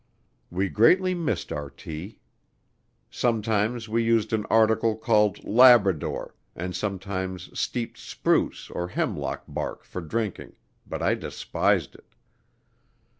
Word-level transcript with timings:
We 0.49 0.67
greatly 0.67 1.13
missed 1.13 1.51
our 1.51 1.69
tea. 1.69 2.17
Sometimes 3.11 3.87
we 3.87 4.01
used 4.01 4.33
an 4.33 4.47
article 4.49 4.95
called 4.97 5.43
Labrador, 5.43 6.33
and 6.55 6.75
sometimes 6.75 7.51
steeped 7.53 7.99
spruce 7.99 8.71
or 8.71 8.87
hemlock 8.87 9.43
bark 9.47 9.83
for 9.83 10.01
drinking, 10.01 10.53
but 10.87 11.03
I 11.03 11.13
despised 11.13 11.93
it. 11.93 12.15